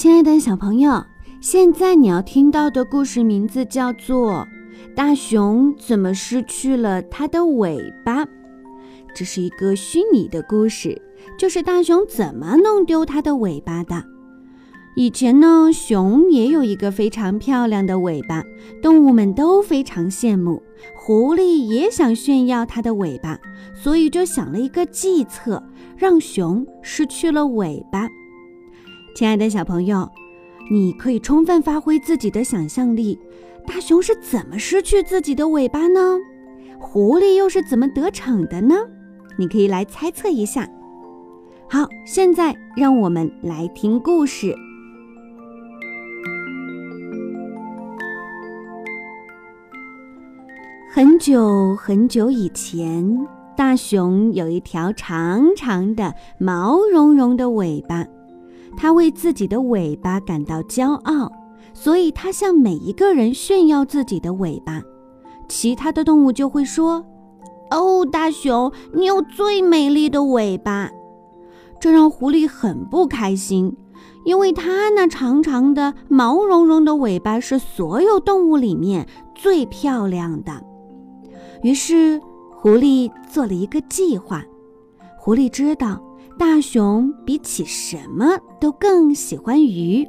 [0.00, 1.04] 亲爱的小朋友，
[1.42, 4.48] 现在你要听到的故事名字叫做
[4.94, 8.24] 《大熊怎么失去了它的尾巴》。
[9.14, 11.02] 这是一个虚拟的故事，
[11.38, 14.02] 就是大熊怎么弄丢它的尾巴的。
[14.96, 18.42] 以前呢，熊也有一个非常漂亮的尾巴，
[18.80, 20.62] 动物们都非常羡慕。
[20.96, 23.38] 狐狸也想炫耀它的尾巴，
[23.74, 25.62] 所以就想了一个计策，
[25.98, 28.08] 让熊失去了尾巴。
[29.14, 30.08] 亲爱的小朋友，
[30.70, 33.18] 你可以充分发挥自己的想象力。
[33.66, 36.16] 大熊是怎么失去自己的尾巴呢？
[36.78, 38.74] 狐狸又是怎么得逞的呢？
[39.36, 40.66] 你可以来猜测一下。
[41.68, 44.54] 好，现在让我们来听故事。
[50.92, 58.06] 很久很久以前，大熊有一条长长的、毛茸茸的尾巴。
[58.76, 61.30] 它为自己的尾巴感到骄傲，
[61.74, 64.82] 所以它向每一个人炫耀自己的尾巴。
[65.48, 67.04] 其他的动物就会说
[67.70, 70.90] ：“哦，大熊，你有最美丽的尾巴。”
[71.80, 73.76] 这让狐狸很不开心，
[74.24, 80.52] 因为它那长长的、毛茸茸的尾巴是所有动物里面最漂亮的。
[81.62, 84.44] 于是，狐狸做了一个计划。
[85.18, 86.00] 狐狸知道。
[86.40, 90.08] 大熊比起什么都更喜欢鱼，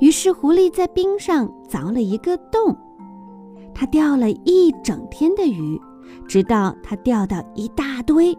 [0.00, 2.74] 于是狐狸在冰上凿了一个洞，
[3.74, 5.78] 它钓了一整天的鱼，
[6.26, 8.34] 直到它钓到一大堆。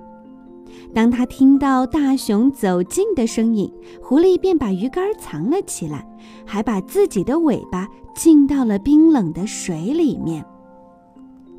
[0.92, 6.04] 当他听到大熊走近的声音，狐狸便把鱼竿藏了起来，
[6.48, 10.44] 还把自己的尾巴浸到了冰冷的水里面。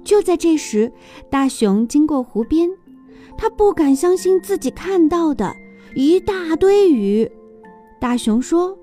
[0.02, 0.92] 就在这时，
[1.30, 2.68] 大熊经过湖边。
[3.36, 5.54] 他不敢相信自己看到的
[5.94, 7.30] 一大堆鱼。
[8.00, 8.76] 大熊说：“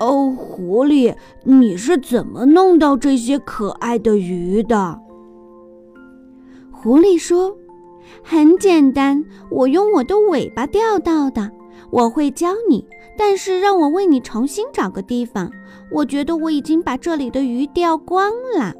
[0.00, 1.14] 哦，狐狸，
[1.44, 4.98] 你是怎么弄到这些可爱的鱼的？”
[6.70, 7.56] 狐狸说
[8.22, 11.50] ：“很简单，我用我的尾巴钓到的。
[11.90, 12.86] 我会教你，
[13.16, 15.50] 但是让我为你重新找个地方。
[15.90, 18.74] 我觉得我已经把这里的鱼钓光了。”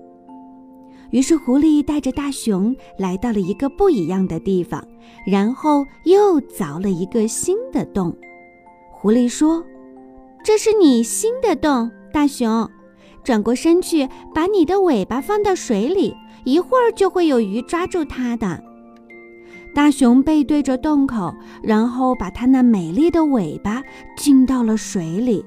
[1.11, 4.83] 于是，狐狸带着大熊来到了一个不一样的地方，
[5.27, 8.15] 然后又凿了一个新的洞。
[8.93, 9.65] 狐狸说
[10.45, 12.69] ：“这是你新的洞，大熊，
[13.25, 16.15] 转过身去，把你的尾巴放到水里，
[16.45, 18.63] 一会儿就会有鱼抓住它的。”
[19.75, 21.33] 大熊背对着洞口，
[21.63, 23.83] 然后把它那美丽的尾巴
[24.17, 25.43] 浸到了水里。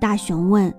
[0.00, 0.72] 大熊问。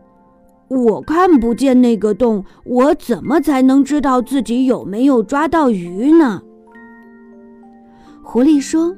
[0.71, 6.41] 我看不见那个洞，我怎么才能知道自己有没有抓到鱼呢？
[8.23, 8.95] 狐狸说：“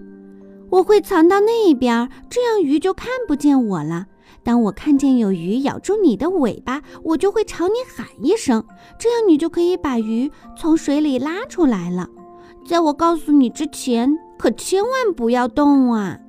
[0.70, 4.06] 我会藏到那边，这样鱼就看不见我了。
[4.44, 8.64] 当我看见有鱼咬住你的尾巴，我就会朝你喊一声，
[9.00, 12.08] 这样你就可以把鱼从水里拉出来了。
[12.68, 16.20] 在我告诉你之前，可千万不要动啊！”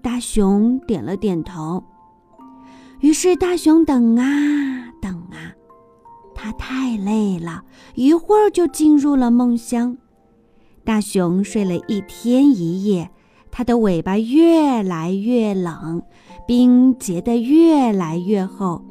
[0.00, 1.84] 大熊点了点头。
[3.02, 5.50] 于是大熊等啊等啊，
[6.36, 7.64] 他太累了，
[7.96, 9.98] 一会儿就进入了梦乡。
[10.84, 13.10] 大熊睡了一天一夜，
[13.50, 16.00] 它的尾巴越来越冷，
[16.46, 18.84] 冰结得越来越厚。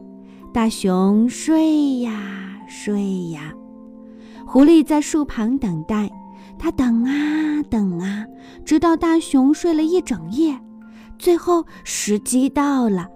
[0.54, 3.54] 大熊睡呀睡呀，
[4.46, 6.12] 狐狸在树旁等待，
[6.60, 8.26] 它等啊等啊，
[8.66, 10.60] 直到大熊睡了一整夜，
[11.18, 13.08] 最后时机到了。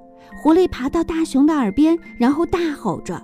[0.45, 3.19] 狐狸爬到大熊的耳边，然后大吼着：“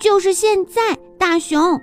[0.00, 1.78] 就是现在，大熊！”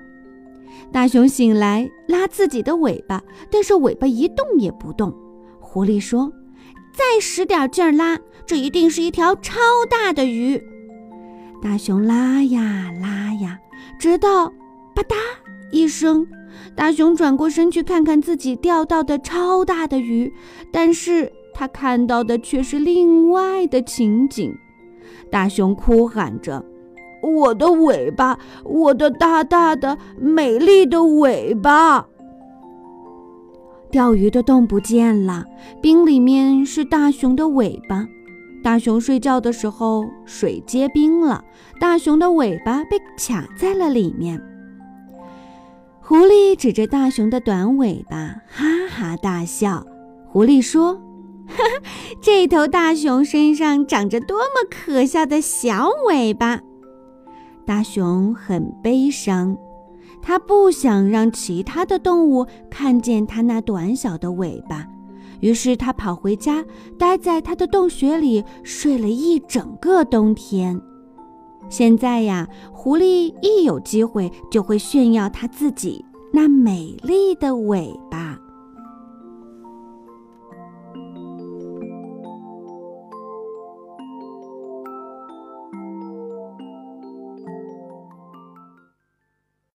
[0.92, 5.14] 大熊醒来，拉自己的尾巴，但是尾巴一动也不动。
[5.60, 6.34] 狐狸说
[6.92, 8.18] ：“再使点劲儿拉，
[8.48, 10.60] 这一定是一条超大的鱼。”
[11.62, 13.60] 大熊拉呀拉呀，
[14.00, 14.50] 直到
[14.96, 15.14] “吧嗒”
[15.72, 16.26] 一声，
[16.76, 20.34] 大熊转过身去看看自己钓到的超大的鱼，
[20.72, 21.32] 但是。
[21.56, 24.52] 他看到的却是另外的情景，
[25.34, 26.64] 大熊哭喊着
[27.24, 32.06] ：“我的尾巴，我的大大的、美丽的尾巴！”
[33.90, 35.44] 钓鱼的洞不见了，
[35.82, 38.08] 冰里面是大熊的尾巴。
[38.64, 41.44] 大熊睡觉的时候，水结冰了，
[41.80, 44.40] 大熊的尾巴被卡在了里面。
[46.00, 49.84] 狐狸指着大熊的短尾巴，哈哈大笑。
[50.28, 51.02] 狐狸说。
[51.48, 51.88] 哈哈，
[52.22, 56.62] 这头大熊身上长着多么可笑的小尾巴！
[57.66, 59.58] 大熊很悲伤，
[60.22, 64.88] 他不想让其他的动物看见它那短小的尾巴，
[65.42, 66.64] 于是他跑回家，
[66.98, 70.80] 待在他的洞穴里睡了一整个冬天。
[71.70, 78.38] 现在呀，狐狸一有机会就会炫耀他自己那美丽的尾巴。